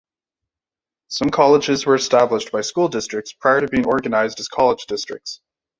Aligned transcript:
Some 1.09 1.29
colleges 1.29 1.85
were 1.85 1.93
established 1.93 2.51
by 2.51 2.61
school 2.61 2.87
districts 2.87 3.33
prior 3.33 3.61
to 3.61 3.67
being 3.67 3.85
organized 3.85 4.39
as 4.39 4.47
college 4.47 4.87
districts. 4.87 5.41